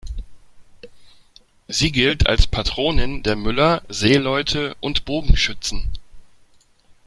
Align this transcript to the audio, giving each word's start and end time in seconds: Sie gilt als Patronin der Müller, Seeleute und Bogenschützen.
Sie 1.67 1.91
gilt 1.91 2.25
als 2.25 2.47
Patronin 2.47 3.21
der 3.21 3.35
Müller, 3.35 3.83
Seeleute 3.87 4.75
und 4.79 5.05
Bogenschützen. 5.05 5.91